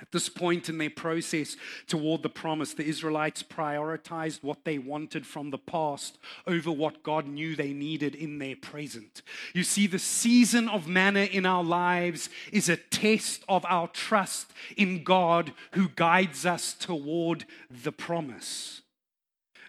At 0.00 0.12
this 0.12 0.28
point 0.28 0.68
in 0.68 0.78
their 0.78 0.90
process 0.90 1.56
toward 1.86 2.22
the 2.22 2.28
promise, 2.28 2.74
the 2.74 2.86
Israelites 2.86 3.42
prioritized 3.42 4.42
what 4.42 4.64
they 4.64 4.78
wanted 4.78 5.26
from 5.26 5.50
the 5.50 5.58
past 5.58 6.18
over 6.46 6.70
what 6.70 7.02
God 7.02 7.26
knew 7.26 7.54
they 7.54 7.72
needed 7.72 8.14
in 8.14 8.38
their 8.38 8.56
present. 8.56 9.22
You 9.54 9.62
see, 9.62 9.86
the 9.86 9.98
season 9.98 10.68
of 10.68 10.88
manna 10.88 11.24
in 11.24 11.44
our 11.44 11.64
lives 11.64 12.30
is 12.52 12.68
a 12.68 12.76
test 12.76 13.44
of 13.48 13.64
our 13.68 13.88
trust 13.88 14.52
in 14.76 15.04
God 15.04 15.52
who 15.72 15.88
guides 15.90 16.46
us 16.46 16.74
toward 16.74 17.44
the 17.70 17.92
promise. 17.92 18.82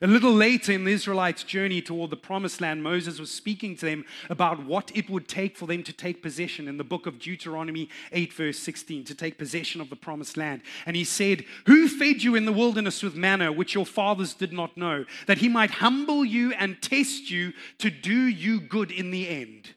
A 0.04 0.08
little 0.08 0.34
later 0.34 0.72
in 0.72 0.84
the 0.84 0.92
Israelites' 0.92 1.44
journey 1.44 1.80
toward 1.80 2.10
the 2.10 2.18
promised 2.18 2.60
land, 2.60 2.82
Moses 2.82 3.20
was 3.20 3.30
speaking 3.30 3.76
to 3.76 3.86
them 3.86 4.04
about 4.32 4.66
what 4.66 4.92
it 4.96 5.12
would 5.12 5.28
take 5.28 5.56
for 5.56 5.68
them 5.68 5.84
to 5.84 5.94
take 5.94 6.24
possession 6.24 6.68
in 6.68 6.78
the 6.78 6.84
book 6.84 7.06
of 7.06 7.20
Deuteronomy 7.20 7.88
8, 8.12 8.34
verse 8.34 8.58
16, 8.58 9.04
to 9.04 9.14
take 9.14 9.38
possession 9.38 9.80
of 9.80 9.92
the 9.92 9.96
promised 9.96 10.38
land. 10.38 10.64
And 10.88 10.96
he 10.96 11.04
said, 11.04 11.46
Who 11.68 11.88
fed 11.88 12.24
you 12.24 12.34
in 12.34 12.46
the 12.46 12.52
wilderness 12.52 13.04
with 13.04 13.16
manna, 13.16 13.52
which 13.52 13.76
your 13.76 13.86
fathers 13.86 14.34
did 14.34 14.52
not 14.52 14.76
know, 14.76 15.06
that 15.28 15.38
he 15.38 15.48
might 15.48 15.70
humble 15.70 16.26
you 16.26 16.52
and 16.54 16.82
test 16.82 17.30
you 17.30 17.54
to 17.78 17.92
do 17.92 18.26
you 18.26 18.60
good 18.60 18.90
in 18.90 19.12
the 19.12 19.30
end? 19.30 19.76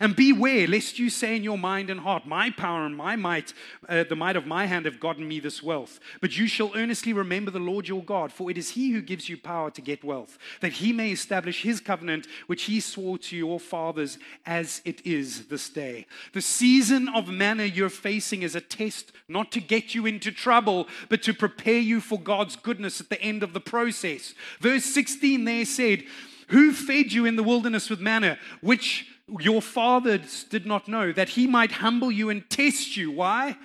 And 0.00 0.16
beware 0.16 0.66
lest 0.66 0.98
you 0.98 1.10
say 1.10 1.36
in 1.36 1.44
your 1.44 1.58
mind 1.58 1.90
and 1.90 2.00
heart, 2.00 2.26
My 2.26 2.50
power 2.50 2.84
and 2.84 2.96
my 2.96 3.16
might, 3.16 3.52
uh, 3.88 4.04
the 4.04 4.16
might 4.16 4.36
of 4.36 4.46
my 4.46 4.66
hand 4.66 4.86
have 4.86 5.00
gotten 5.00 5.26
me 5.26 5.40
this 5.40 5.62
wealth. 5.62 6.00
But 6.20 6.36
you 6.36 6.46
shall 6.46 6.72
earnestly 6.74 7.12
remember 7.12 7.50
the 7.50 7.58
Lord 7.58 7.88
your 7.88 8.02
God, 8.02 8.32
for 8.32 8.50
it 8.50 8.58
is 8.58 8.70
he 8.70 8.90
who 8.90 9.02
gives 9.02 9.28
you 9.28 9.36
power 9.36 9.70
to 9.70 9.80
get 9.80 10.04
wealth, 10.04 10.38
that 10.60 10.72
he 10.72 10.92
may 10.92 11.10
establish 11.10 11.62
his 11.62 11.80
covenant, 11.80 12.26
which 12.46 12.64
he 12.64 12.80
swore 12.80 13.18
to 13.18 13.36
your 13.36 13.60
fathers 13.60 14.18
as 14.46 14.82
it 14.84 15.04
is 15.06 15.46
this 15.46 15.68
day. 15.68 16.06
The 16.32 16.42
season 16.42 17.08
of 17.08 17.28
manna 17.28 17.64
you're 17.64 17.88
facing 17.88 18.42
is 18.42 18.54
a 18.54 18.60
test 18.60 19.12
not 19.28 19.52
to 19.52 19.60
get 19.60 19.94
you 19.94 20.06
into 20.06 20.32
trouble, 20.32 20.88
but 21.08 21.22
to 21.22 21.34
prepare 21.34 21.78
you 21.78 22.00
for 22.00 22.20
God's 22.20 22.56
goodness 22.56 23.00
at 23.00 23.08
the 23.08 23.20
end 23.20 23.42
of 23.42 23.52
the 23.52 23.60
process. 23.60 24.34
Verse 24.60 24.84
16 24.84 25.44
there 25.44 25.64
said, 25.64 26.04
Who 26.48 26.72
fed 26.72 27.12
you 27.12 27.24
in 27.24 27.36
the 27.36 27.42
wilderness 27.42 27.90
with 27.90 28.00
manna, 28.00 28.38
which 28.60 29.06
your 29.40 29.62
fathers 29.62 30.44
did 30.44 30.66
not 30.66 30.88
know, 30.88 31.12
that 31.12 31.30
he 31.30 31.46
might 31.46 31.72
humble 31.72 32.10
you 32.10 32.30
and 32.30 32.48
test 32.50 32.96
you. 32.96 33.10
Why? 33.10 33.56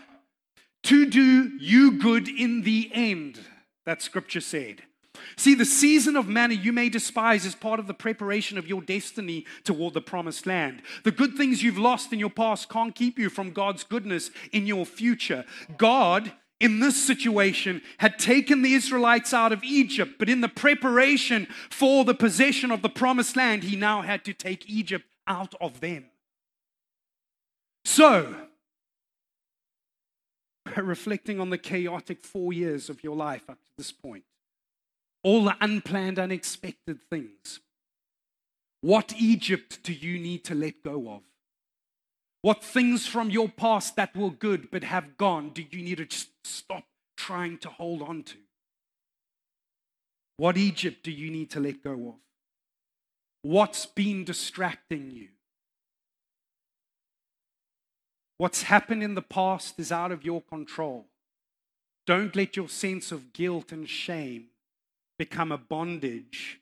To 0.83 1.05
do 1.05 1.57
you 1.59 1.99
good 1.99 2.29
in 2.29 2.61
the 2.61 2.89
end, 2.93 3.39
that 3.85 4.01
scripture 4.01 4.41
said. 4.41 4.83
See, 5.35 5.55
the 5.55 5.65
season 5.65 6.15
of 6.15 6.27
manna 6.27 6.53
you 6.53 6.71
may 6.71 6.89
despise 6.89 7.45
is 7.45 7.55
part 7.55 7.79
of 7.79 7.87
the 7.87 7.93
preparation 7.93 8.57
of 8.57 8.67
your 8.67 8.81
destiny 8.81 9.45
toward 9.63 9.93
the 9.93 10.01
promised 10.01 10.45
land. 10.45 10.81
The 11.03 11.11
good 11.11 11.35
things 11.35 11.63
you've 11.63 11.77
lost 11.77 12.13
in 12.13 12.19
your 12.19 12.29
past 12.29 12.69
can't 12.69 12.95
keep 12.95 13.19
you 13.19 13.29
from 13.29 13.51
God's 13.51 13.83
goodness 13.83 14.31
in 14.51 14.67
your 14.67 14.85
future. 14.85 15.45
God, 15.77 16.31
in 16.59 16.79
this 16.79 17.03
situation, 17.03 17.81
had 17.97 18.19
taken 18.19 18.61
the 18.61 18.73
Israelites 18.73 19.33
out 19.33 19.51
of 19.51 19.63
Egypt, 19.63 20.13
but 20.19 20.29
in 20.29 20.41
the 20.41 20.49
preparation 20.49 21.47
for 21.69 22.05
the 22.05 22.15
possession 22.15 22.71
of 22.71 22.81
the 22.81 22.89
promised 22.89 23.35
land, 23.35 23.63
he 23.63 23.75
now 23.75 24.01
had 24.01 24.23
to 24.25 24.33
take 24.33 24.69
Egypt 24.69 25.05
out 25.27 25.53
of 25.61 25.79
them. 25.79 26.05
So, 27.85 28.35
reflecting 30.75 31.39
on 31.39 31.49
the 31.49 31.57
chaotic 31.57 32.23
four 32.23 32.53
years 32.53 32.89
of 32.89 33.03
your 33.03 33.15
life 33.15 33.49
up 33.49 33.55
to 33.57 33.71
this 33.77 33.91
point, 33.91 34.23
all 35.23 35.45
the 35.45 35.55
unplanned, 35.61 36.19
unexpected 36.19 36.99
things, 37.09 37.59
what 38.81 39.13
Egypt 39.17 39.79
do 39.83 39.93
you 39.93 40.19
need 40.19 40.43
to 40.45 40.55
let 40.55 40.83
go 40.83 41.09
of? 41.09 41.23
What 42.41 42.63
things 42.63 43.07
from 43.07 43.29
your 43.29 43.49
past 43.49 43.95
that 43.95 44.15
were 44.15 44.29
good 44.29 44.69
but 44.71 44.83
have 44.83 45.17
gone 45.17 45.49
do 45.49 45.63
you 45.69 45.81
need 45.81 45.97
to 45.97 46.05
just 46.05 46.29
stop 46.43 46.85
trying 47.17 47.57
to 47.59 47.69
hold 47.69 48.01
on 48.01 48.23
to? 48.23 48.37
What 50.37 50.55
Egypt 50.55 51.03
do 51.03 51.11
you 51.11 51.31
need 51.31 51.49
to 51.51 51.59
let 51.59 51.83
go 51.83 52.09
of? 52.09 52.15
What's 53.47 53.85
been 53.85 54.25
distracting 54.25 55.09
you? 55.09 55.29
What's 58.37 58.63
happened 58.63 59.03
in 59.03 59.15
the 59.15 59.21
past 59.21 59.79
is 59.79 59.89
out 59.89 60.11
of 60.11 60.25
your 60.25 60.41
control. 60.41 61.05
Don't 62.05 62.35
let 62.35 62.57
your 62.57 62.67
sense 62.67 63.09
of 63.13 63.31
guilt 63.31 63.71
and 63.71 63.87
shame 63.87 64.47
become 65.17 65.53
a 65.53 65.57
bondage 65.57 66.59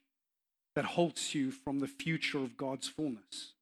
that 0.76 0.86
halts 0.86 1.34
you 1.34 1.50
from 1.50 1.80
the 1.80 1.88
future 1.88 2.38
of 2.38 2.56
God's 2.56 2.88
fullness. 2.88 3.54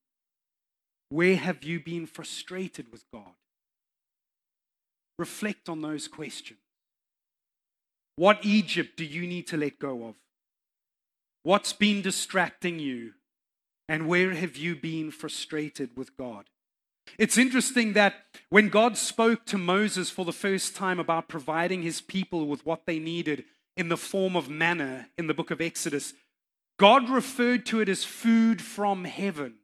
Where 1.07 1.37
have 1.37 1.63
you 1.63 1.79
been 1.79 2.07
frustrated 2.07 2.91
with 2.91 3.05
God? 3.13 3.35
Reflect 5.17 5.69
on 5.69 5.81
those 5.81 6.09
questions. 6.09 6.59
What 8.17 8.39
Egypt 8.43 8.97
do 8.97 9.05
you 9.05 9.25
need 9.25 9.47
to 9.47 9.55
let 9.55 9.79
go 9.79 10.07
of? 10.07 10.15
What's 11.43 11.73
been 11.73 12.01
distracting 12.01 12.79
you? 12.79 13.13
And 13.89 14.07
where 14.07 14.33
have 14.33 14.55
you 14.55 14.75
been 14.75 15.11
frustrated 15.11 15.97
with 15.97 16.15
God? 16.15 16.45
It's 17.17 17.37
interesting 17.37 17.93
that 17.93 18.15
when 18.49 18.69
God 18.69 18.97
spoke 18.97 19.45
to 19.47 19.57
Moses 19.57 20.09
for 20.09 20.23
the 20.23 20.31
first 20.31 20.75
time 20.75 20.99
about 20.99 21.27
providing 21.27 21.81
his 21.81 21.99
people 21.99 22.47
with 22.47 22.65
what 22.65 22.85
they 22.85 22.97
needed 22.97 23.43
in 23.75 23.89
the 23.89 23.97
form 23.97 24.37
of 24.37 24.49
manna 24.49 25.09
in 25.17 25.27
the 25.27 25.33
book 25.33 25.51
of 25.51 25.59
Exodus, 25.59 26.13
God 26.79 27.09
referred 27.09 27.65
to 27.67 27.81
it 27.81 27.89
as 27.89 28.05
food 28.05 28.61
from 28.61 29.03
heaven. 29.03 29.55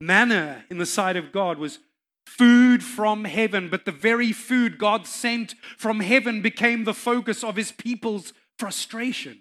Manna 0.00 0.64
in 0.70 0.78
the 0.78 0.86
sight 0.86 1.16
of 1.16 1.32
God 1.32 1.58
was 1.58 1.80
food 2.24 2.82
from 2.82 3.24
heaven, 3.24 3.68
but 3.68 3.84
the 3.84 3.92
very 3.92 4.32
food 4.32 4.78
God 4.78 5.06
sent 5.06 5.54
from 5.76 6.00
heaven 6.00 6.40
became 6.40 6.84
the 6.84 6.94
focus 6.94 7.42
of 7.42 7.56
his 7.56 7.72
people's 7.72 8.32
frustration. 8.58 9.40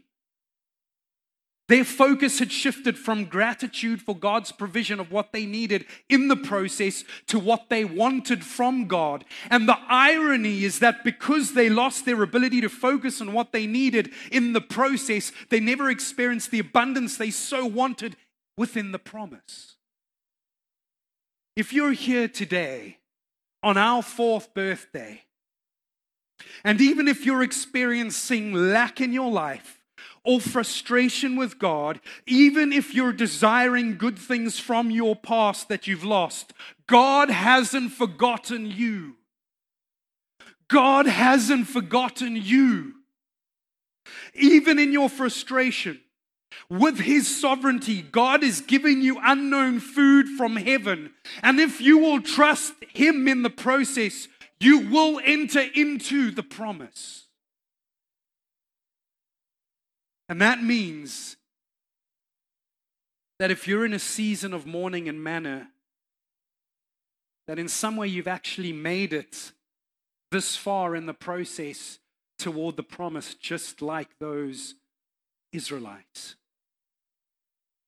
Their 1.74 1.84
focus 1.84 2.38
had 2.38 2.52
shifted 2.52 3.00
from 3.00 3.26
gratitude 3.26 4.00
for 4.00 4.16
God's 4.16 4.52
provision 4.52 5.00
of 5.00 5.12
what 5.12 5.32
they 5.32 5.48
needed 5.48 5.88
in 6.08 6.28
the 6.28 6.36
process 6.36 7.04
to 7.26 7.40
what 7.40 7.70
they 7.70 7.84
wanted 7.84 8.46
from 8.46 8.86
God. 8.86 9.26
And 9.50 9.68
the 9.68 9.80
irony 9.90 10.66
is 10.66 10.78
that 10.82 11.04
because 11.04 11.56
they 11.56 11.70
lost 11.70 12.06
their 12.06 12.22
ability 12.22 12.62
to 12.62 12.70
focus 12.70 13.22
on 13.22 13.34
what 13.34 13.54
they 13.54 13.66
needed 13.66 14.12
in 14.32 14.54
the 14.54 14.62
process, 14.62 15.32
they 15.50 15.60
never 15.60 15.90
experienced 15.90 16.52
the 16.52 16.60
abundance 16.60 17.18
they 17.18 17.32
so 17.32 17.66
wanted 17.66 18.18
within 18.56 18.92
the 18.92 19.00
promise. 19.00 19.76
If 21.56 21.74
you're 21.74 21.94
here 21.94 22.28
today 22.28 23.00
on 23.64 23.78
our 23.78 24.04
fourth 24.04 24.54
birthday, 24.54 25.24
and 26.64 26.80
even 26.80 27.08
if 27.08 27.26
you're 27.26 27.42
experiencing 27.42 28.54
lack 28.54 29.02
in 29.02 29.12
your 29.12 29.32
life, 29.32 29.83
or 30.24 30.40
frustration 30.40 31.36
with 31.36 31.60
God, 31.60 32.00
even 32.26 32.72
if 32.72 32.94
you're 32.94 33.14
desiring 33.14 33.98
good 33.98 34.18
things 34.18 34.60
from 34.60 34.90
your 34.90 35.16
past 35.16 35.70
that 35.70 35.88
you've 35.88 36.06
lost, 36.06 36.54
God 36.88 37.30
hasn't 37.30 37.92
forgotten 37.92 38.66
you. 38.66 39.16
God 40.70 41.06
hasn't 41.06 41.68
forgotten 41.68 42.36
you. 42.36 42.94
Even 44.34 44.80
in 44.80 44.92
your 44.92 45.10
frustration, 45.10 46.00
with 46.70 47.00
His 47.00 47.40
sovereignty, 47.40 48.02
God 48.02 48.44
is 48.44 48.62
giving 48.62 49.02
you 49.02 49.20
unknown 49.22 49.80
food 49.80 50.28
from 50.38 50.56
heaven. 50.56 51.12
And 51.42 51.60
if 51.60 51.82
you 51.82 51.98
will 51.98 52.22
trust 52.22 52.74
Him 52.94 53.28
in 53.28 53.44
the 53.44 53.50
process, 53.50 54.28
you 54.60 54.90
will 54.90 55.20
enter 55.24 55.64
into 55.76 56.32
the 56.32 56.44
promise. 56.44 57.23
And 60.30 60.42
that 60.42 60.64
means 60.64 61.38
that 63.40 63.52
if 63.52 63.68
you're 63.68 63.86
in 63.86 63.94
a 63.94 64.00
season 64.00 64.54
of 64.54 64.66
mourning 64.66 65.10
and 65.10 65.24
manna, 65.24 65.70
that 67.48 67.60
in 67.60 67.68
some 67.68 67.98
way 67.98 68.08
you've 68.08 68.28
actually 68.28 68.72
made 68.72 69.12
it 69.12 69.52
this 70.32 70.56
far 70.56 70.96
in 70.96 71.06
the 71.06 71.14
process 71.14 72.00
toward 72.40 72.78
the 72.78 72.84
promise, 72.84 73.36
just 73.36 73.82
like 73.82 74.18
those 74.20 74.76
Israelites. 75.52 76.36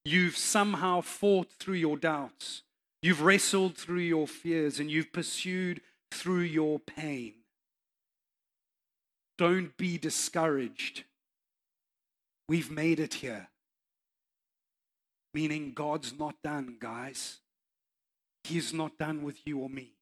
You've 0.03 0.37
somehow 0.37 1.01
fought 1.01 1.49
through 1.59 1.75
your 1.75 1.97
doubts, 1.97 2.61
you've 3.01 3.21
wrestled 3.21 3.75
through 3.75 4.01
your 4.01 4.27
fears, 4.27 4.79
and 4.79 4.91
you've 4.91 5.11
pursued 5.11 5.81
through 6.11 6.41
your 6.41 6.79
pain. 6.79 7.33
Don't 9.37 9.75
be 9.77 9.97
discouraged. 9.97 11.03
We've 12.47 12.69
made 12.69 12.99
it 12.99 13.15
here. 13.15 13.49
Meaning 15.33 15.73
God's 15.73 16.17
not 16.17 16.35
done, 16.43 16.77
guys. 16.79 17.39
He's 18.43 18.73
not 18.73 18.97
done 18.97 19.23
with 19.23 19.39
you 19.45 19.59
or 19.59 19.69
me. 19.69 19.93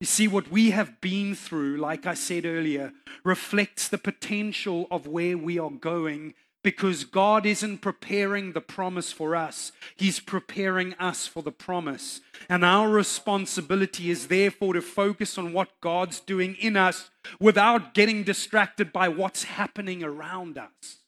You 0.00 0.06
see, 0.06 0.28
what 0.28 0.50
we 0.50 0.70
have 0.70 1.00
been 1.00 1.34
through, 1.34 1.78
like 1.78 2.06
I 2.06 2.14
said 2.14 2.44
earlier, 2.44 2.92
reflects 3.24 3.88
the 3.88 3.98
potential 3.98 4.86
of 4.90 5.06
where 5.06 5.36
we 5.36 5.58
are 5.58 5.70
going 5.70 6.34
because 6.62 7.04
God 7.04 7.46
isn't 7.46 7.78
preparing 7.78 8.52
the 8.52 8.60
promise 8.60 9.12
for 9.12 9.36
us, 9.36 9.72
He's 9.96 10.20
preparing 10.20 10.94
us 10.94 11.26
for 11.26 11.42
the 11.42 11.52
promise. 11.52 12.20
And 12.48 12.64
our 12.64 12.88
responsibility 12.88 14.10
is 14.10 14.26
therefore 14.26 14.74
to 14.74 14.82
focus 14.82 15.38
on 15.38 15.52
what 15.52 15.80
God's 15.80 16.20
doing 16.20 16.56
in 16.56 16.76
us 16.76 17.10
without 17.40 17.94
getting 17.94 18.24
distracted 18.24 18.92
by 18.92 19.08
what's 19.08 19.44
happening 19.44 20.02
around 20.02 20.58
us. 20.58 20.98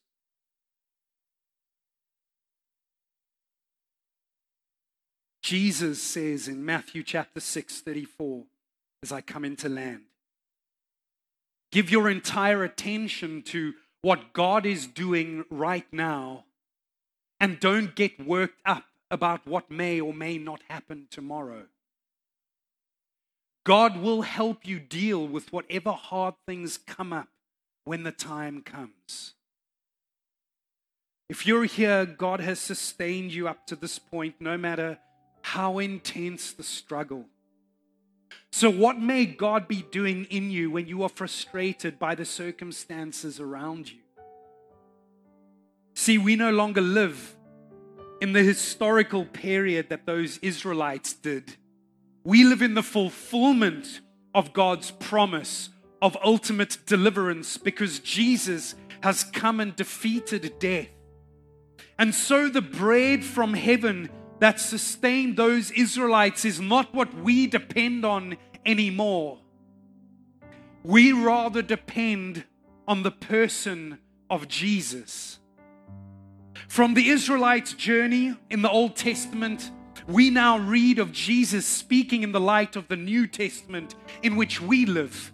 Jesus 5.43 6.01
says 6.01 6.47
in 6.47 6.65
Matthew 6.65 7.03
chapter 7.03 7.41
6, 7.41 7.81
34, 7.81 8.45
as 9.03 9.11
I 9.11 9.21
come 9.21 9.45
into 9.45 9.69
land, 9.69 10.03
give 11.73 11.91
your 11.91 12.09
entire 12.09 12.63
attention 12.63 13.43
to 13.47 13.73
what 14.03 14.33
God 14.33 14.65
is 14.65 14.87
doing 14.87 15.45
right 15.51 15.87
now 15.93 16.45
and 17.39 17.61
don't 17.61 17.95
get 17.95 18.25
worked 18.25 18.61
up 18.65 18.85
about 19.11 19.47
what 19.47 19.71
may 19.71 20.01
or 20.01 20.15
may 20.15 20.39
not 20.39 20.61
happen 20.69 21.09
tomorrow. 21.11 21.65
God 23.65 24.01
will 24.01 24.23
help 24.23 24.67
you 24.67 24.81
deal 24.81 25.27
with 25.27 25.53
whatever 25.53 25.93
hard 25.93 26.35
things 26.47 26.79
come 26.79 27.13
up 27.13 27.29
when 27.85 28.05
the 28.05 28.13
time 28.13 28.63
comes. 28.63 29.35
If 31.29 31.47
you're 31.47 31.65
here, 31.65 32.07
God 32.07 32.41
has 32.41 32.59
sustained 32.59 33.33
you 33.33 33.49
up 33.49 33.67
to 33.67 33.77
this 33.77 33.99
point, 33.99 34.37
no 34.41 34.57
matter 34.57 34.99
how 35.43 35.79
intense 35.79 36.53
the 36.53 36.63
struggle. 36.63 37.27
So, 38.53 38.69
what 38.69 38.99
may 38.99 39.27
God 39.27 39.69
be 39.69 39.83
doing 39.91 40.25
in 40.25 40.51
you 40.51 40.71
when 40.71 40.87
you 40.87 41.03
are 41.05 41.09
frustrated 41.09 41.99
by 41.99 42.15
the 42.15 42.25
circumstances 42.25 43.39
around 43.39 43.91
you? 43.91 43.99
See, 45.95 46.19
we 46.19 46.35
no 46.35 46.51
longer 46.51 46.81
live 46.81 47.37
in 48.21 48.33
the 48.33 48.43
historical 48.43 49.25
period 49.25 49.89
that 49.91 50.05
those 50.05 50.39
Israelites 50.39 51.15
did. 51.15 51.57
We 52.25 52.45
live 52.45 52.61
in 52.61 52.75
the 52.75 52.83
fulfillment 52.83 54.01
of 54.35 54.53
God's 54.53 54.91
promise 54.91 55.71
of 56.03 56.17
ultimate 56.23 56.79
deliverance 56.87 57.57
because 57.57 58.01
Jesus 58.01 58.75
has 59.03 59.25
come 59.25 59.61
and 59.61 59.75
defeated 59.77 60.59
death. 60.59 60.89
And 61.99 62.15
so 62.15 62.49
the 62.49 62.63
bread 62.63 63.25
from 63.25 63.55
heaven 63.55 64.11
that 64.41 64.59
sustained 64.59 65.37
those 65.37 65.71
Israelites 65.71 66.45
is 66.45 66.61
not 66.61 66.93
what 66.95 67.15
we 67.15 67.47
depend 67.47 68.05
on 68.05 68.37
anymore. 68.67 69.39
We 70.83 71.13
rather 71.13 71.63
depend 71.63 72.45
on 72.89 73.03
the 73.03 73.11
person 73.11 73.99
of 74.29 74.49
Jesus. 74.49 75.39
From 76.69 76.95
the 76.95 77.09
Israelites' 77.09 77.75
journey 77.75 78.35
in 78.49 78.63
the 78.63 78.71
Old 78.71 78.97
Testament, 78.97 79.71
we 80.07 80.31
now 80.31 80.59
read 80.59 80.99
of 80.99 81.13
Jesus 81.13 81.67
speaking 81.67 82.23
in 82.23 82.33
the 82.33 82.41
light 82.41 82.77
of 82.77 82.89
the 82.89 82.97
New 82.97 83.27
Testament 83.27 83.95
in 84.23 84.37
which 84.37 84.61
we 84.61 84.87
live. 84.87 85.33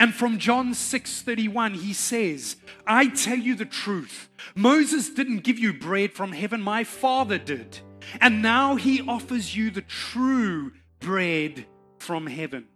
And 0.00 0.14
from 0.14 0.38
John 0.38 0.74
6:31 0.74 1.74
he 1.74 1.92
says, 1.92 2.56
"I 2.86 3.08
tell 3.08 3.38
you 3.38 3.56
the 3.56 3.64
truth. 3.64 4.28
Moses 4.54 5.10
didn't 5.10 5.42
give 5.42 5.58
you 5.58 5.72
bread 5.72 6.12
from 6.12 6.32
heaven, 6.32 6.60
my 6.60 6.84
Father 6.84 7.38
did." 7.38 7.80
And 8.20 8.42
now 8.42 8.76
he 8.76 9.02
offers 9.02 9.56
you 9.56 9.70
the 9.70 9.82
true 9.82 10.72
bread 11.00 11.66
from 11.98 12.26
heaven. 12.26 12.66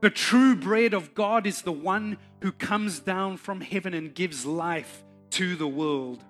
The 0.00 0.10
true 0.10 0.56
bread 0.56 0.94
of 0.94 1.14
God 1.14 1.46
is 1.46 1.62
the 1.62 1.72
one 1.72 2.18
who 2.40 2.50
comes 2.50 2.98
down 2.98 3.36
from 3.36 3.60
heaven 3.60 3.94
and 3.94 4.14
gives 4.14 4.44
life 4.44 5.04
to 5.30 5.54
the 5.54 5.68
world. 5.68 6.24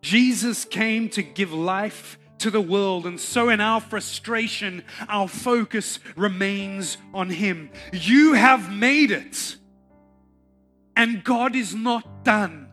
Jesus 0.00 0.64
came 0.64 1.08
to 1.10 1.22
give 1.22 1.52
life 1.52 2.18
to 2.38 2.50
the 2.50 2.60
world, 2.60 3.06
and 3.06 3.20
so 3.20 3.48
in 3.48 3.60
our 3.60 3.80
frustration, 3.80 4.82
our 5.08 5.28
focus 5.28 6.00
remains 6.16 6.96
on 7.14 7.30
Him. 7.30 7.70
You 7.92 8.32
have 8.32 8.72
made 8.72 9.12
it, 9.12 9.56
and 10.96 11.22
God 11.22 11.54
is 11.54 11.72
not 11.72 12.24
done. 12.24 12.68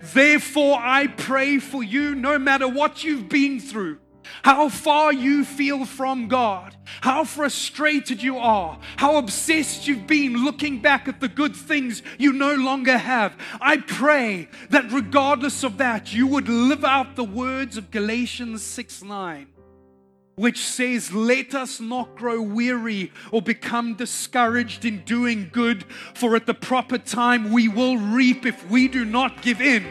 Therefore, 0.00 0.78
I 0.80 1.06
pray 1.06 1.58
for 1.58 1.82
you 1.82 2.14
no 2.14 2.38
matter 2.38 2.68
what 2.68 3.04
you've 3.04 3.28
been 3.28 3.60
through, 3.60 3.98
how 4.42 4.68
far 4.68 5.12
you 5.12 5.44
feel 5.44 5.84
from 5.84 6.28
God, 6.28 6.76
how 7.00 7.24
frustrated 7.24 8.22
you 8.22 8.38
are, 8.38 8.78
how 8.96 9.16
obsessed 9.16 9.88
you've 9.88 10.06
been 10.06 10.44
looking 10.44 10.80
back 10.80 11.08
at 11.08 11.20
the 11.20 11.28
good 11.28 11.56
things 11.56 12.02
you 12.18 12.32
no 12.32 12.54
longer 12.54 12.96
have. 12.96 13.36
I 13.60 13.78
pray 13.78 14.48
that 14.70 14.90
regardless 14.92 15.64
of 15.64 15.78
that, 15.78 16.12
you 16.12 16.26
would 16.26 16.48
live 16.48 16.84
out 16.84 17.16
the 17.16 17.24
words 17.24 17.76
of 17.76 17.90
Galatians 17.90 18.62
6 18.62 19.02
9 19.02 19.46
which 20.38 20.64
says, 20.64 21.12
Let 21.12 21.54
us 21.54 21.80
not 21.80 22.16
grow 22.16 22.40
weary 22.40 23.12
or 23.32 23.42
become 23.42 23.94
discouraged 23.94 24.84
in 24.84 25.04
doing 25.04 25.50
good, 25.52 25.84
for 26.14 26.36
at 26.36 26.46
the 26.46 26.54
proper 26.54 26.96
time 26.96 27.50
we 27.52 27.68
will 27.68 27.98
reap 27.98 28.46
if 28.46 28.70
we 28.70 28.88
do 28.88 29.04
not 29.04 29.42
give 29.42 29.60
in. 29.60 29.84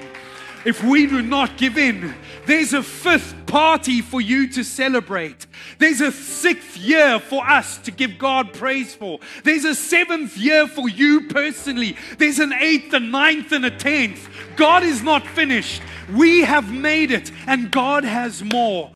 If 0.66 0.84
we 0.84 1.06
do 1.06 1.22
not 1.22 1.58
give 1.58 1.78
in, 1.78 2.14
there's 2.46 2.74
a 2.74 2.84
fifth 2.84 3.46
party 3.46 4.02
for 4.02 4.20
you 4.20 4.50
to 4.50 4.64
celebrate. 4.64 5.46
There's 5.78 6.02
a 6.02 6.12
sixth 6.12 6.76
year 6.76 7.20
for 7.20 7.48
us 7.48 7.78
to 7.80 7.92
give 7.92 8.18
God 8.18 8.54
praise 8.54 8.94
for. 8.94 9.20
There's 9.44 9.64
a 9.64 9.76
seventh 9.76 10.36
year 10.38 10.68
for 10.68 10.90
you 10.90 11.28
personally. 11.28 11.96
There's 12.18 12.40
an 12.40 12.52
eighth, 12.52 12.94
a 12.94 13.00
ninth, 13.00 13.52
and 13.52 13.66
a 13.66 13.72
tenth. 13.72 14.28
God 14.56 14.84
is 14.84 15.02
not 15.04 15.26
finished. 15.26 15.82
We 16.14 16.42
have 16.42 16.74
made 16.74 17.12
it, 17.12 17.32
and 17.46 17.72
God 17.72 18.04
has 18.04 18.44
more. 18.44 18.92